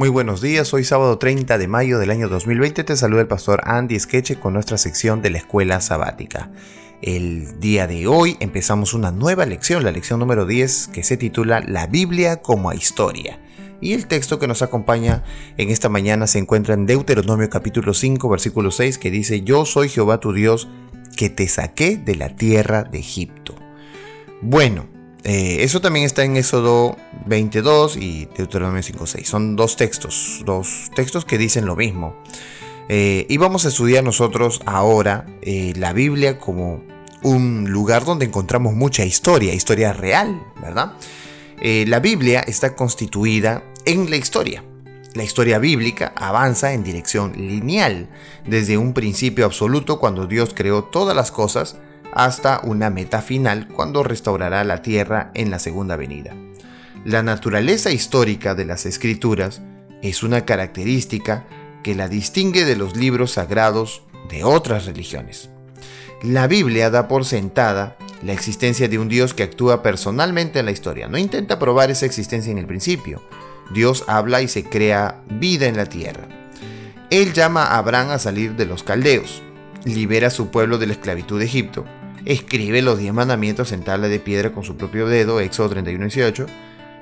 [0.00, 3.60] Muy buenos días, hoy sábado 30 de mayo del año 2020 te saluda el pastor
[3.66, 6.50] Andy Skeche con nuestra sección de la escuela sabática.
[7.02, 11.60] El día de hoy empezamos una nueva lección, la lección número 10 que se titula
[11.60, 13.40] La Biblia como historia.
[13.82, 15.22] Y el texto que nos acompaña
[15.58, 19.90] en esta mañana se encuentra en Deuteronomio capítulo 5 versículo 6 que dice Yo soy
[19.90, 20.66] Jehová tu Dios
[21.14, 23.54] que te saqué de la tierra de Egipto.
[24.40, 24.86] Bueno,
[25.24, 29.24] eh, eso también está en Éxodo 22 y Deuteronomio 5.6.
[29.24, 32.16] Son dos textos, dos textos que dicen lo mismo.
[32.88, 36.82] Eh, y vamos a estudiar nosotros ahora eh, la Biblia como
[37.22, 40.92] un lugar donde encontramos mucha historia, historia real, ¿verdad?
[41.62, 44.64] la Biblia está constituida en la historia.
[45.12, 48.08] La historia bíblica avanza en dirección lineal,
[48.46, 51.76] desde un principio absoluto cuando Dios creó todas las cosas,
[52.12, 56.34] hasta una meta final cuando restaurará la tierra en la segunda venida.
[57.04, 59.62] La naturaleza histórica de las escrituras
[60.02, 61.46] es una característica
[61.82, 65.50] que la distingue de los libros sagrados de otras religiones.
[66.22, 70.72] La Biblia da por sentada la existencia de un Dios que actúa personalmente en la
[70.72, 71.08] historia.
[71.08, 73.22] No intenta probar esa existencia en el principio.
[73.72, 76.28] Dios habla y se crea vida en la tierra.
[77.08, 79.42] Él llama a Abraham a salir de los caldeos,
[79.84, 81.86] libera a su pueblo de la esclavitud de Egipto
[82.24, 86.46] escribe los diez mandamientos en tabla de piedra con su propio dedo, Éxodo 31 18,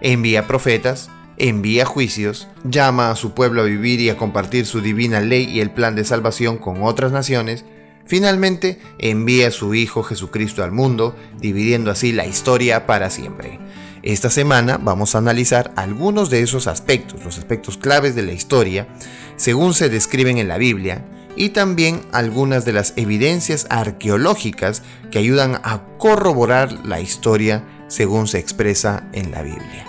[0.00, 5.20] envía profetas, envía juicios, llama a su pueblo a vivir y a compartir su divina
[5.20, 7.64] ley y el plan de salvación con otras naciones,
[8.06, 13.58] finalmente envía a su Hijo Jesucristo al mundo, dividiendo así la historia para siempre.
[14.02, 18.88] Esta semana vamos a analizar algunos de esos aspectos, los aspectos claves de la historia,
[19.36, 21.04] según se describen en la Biblia,
[21.38, 28.38] y también algunas de las evidencias arqueológicas que ayudan a corroborar la historia según se
[28.38, 29.86] expresa en la Biblia.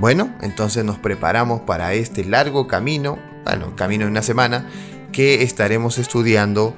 [0.00, 4.68] Bueno, entonces nos preparamos para este largo camino, bueno, camino de una semana,
[5.12, 6.74] que estaremos estudiando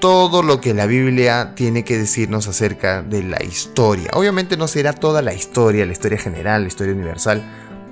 [0.00, 4.10] todo lo que la Biblia tiene que decirnos acerca de la historia.
[4.14, 7.42] Obviamente no será toda la historia, la historia general, la historia universal,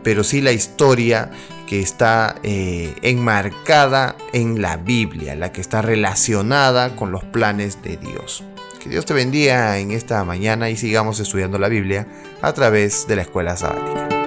[0.04, 1.30] pero sí la historia
[1.68, 7.98] que está eh, enmarcada en la Biblia, la que está relacionada con los planes de
[7.98, 8.42] Dios.
[8.80, 12.06] Que Dios te bendiga en esta mañana y sigamos estudiando la Biblia
[12.40, 14.17] a través de la escuela sabática.